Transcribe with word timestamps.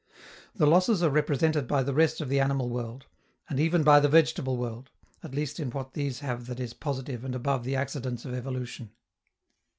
The 0.55 0.65
losses 0.65 1.03
are 1.03 1.11
represented 1.11 1.67
by 1.67 1.83
the 1.83 1.93
rest 1.93 2.21
of 2.21 2.27
the 2.27 2.39
animal 2.39 2.69
world, 2.71 3.05
and 3.47 3.59
even 3.59 3.83
by 3.83 3.99
the 3.99 4.09
vegetable 4.09 4.57
world, 4.57 4.89
at 5.21 5.35
least 5.35 5.59
in 5.59 5.69
what 5.69 5.93
these 5.93 6.21
have 6.21 6.47
that 6.47 6.59
is 6.59 6.73
positive 6.73 7.23
and 7.23 7.35
above 7.35 7.63
the 7.63 7.75
accidents 7.75 8.25
of 8.25 8.33
evolution. 8.33 8.89